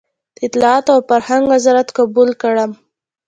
د 0.35 0.37
اطلاعاتو 0.47 0.89
او 0.95 1.01
فرهنګ 1.09 1.43
وزارت 1.53 1.87
قبول 1.97 2.29
کړم. 2.41 2.71